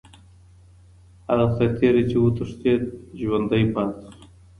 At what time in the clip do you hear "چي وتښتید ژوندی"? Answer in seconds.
2.09-3.63